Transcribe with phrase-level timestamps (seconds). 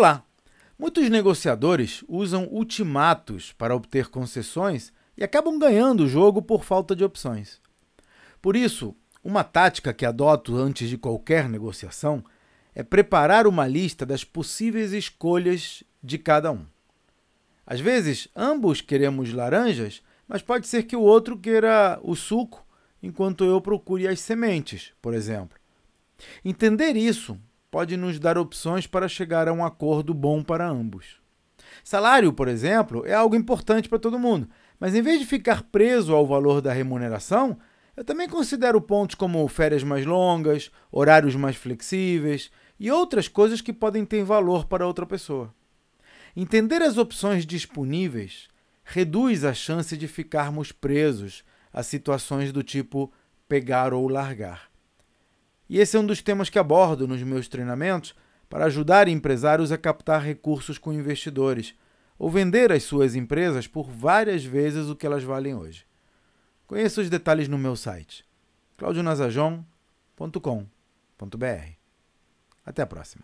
[0.00, 0.24] Olá!
[0.78, 7.04] Muitos negociadores usam ultimatos para obter concessões e acabam ganhando o jogo por falta de
[7.04, 7.60] opções.
[8.40, 12.24] Por isso, uma tática que adoto antes de qualquer negociação
[12.74, 16.64] é preparar uma lista das possíveis escolhas de cada um.
[17.66, 22.66] Às vezes, ambos queremos laranjas, mas pode ser que o outro queira o suco,
[23.02, 25.58] enquanto eu procure as sementes, por exemplo.
[26.42, 27.38] Entender isso
[27.70, 31.20] pode nos dar opções para chegar a um acordo bom para ambos.
[31.84, 36.14] Salário, por exemplo, é algo importante para todo mundo, mas em vez de ficar preso
[36.14, 37.58] ao valor da remuneração,
[37.96, 43.72] eu também considero pontos como férias mais longas, horários mais flexíveis e outras coisas que
[43.72, 45.54] podem ter valor para outra pessoa.
[46.34, 48.48] Entender as opções disponíveis
[48.84, 53.12] reduz a chance de ficarmos presos a situações do tipo
[53.48, 54.69] pegar ou largar.
[55.70, 58.12] E esse é um dos temas que abordo nos meus treinamentos
[58.48, 61.76] para ajudar empresários a captar recursos com investidores
[62.18, 65.86] ou vender as suas empresas por várias vezes o que elas valem hoje.
[66.66, 68.28] Conheça os detalhes no meu site
[68.78, 71.72] claudionazajon.com.br.
[72.66, 73.22] Até a próxima.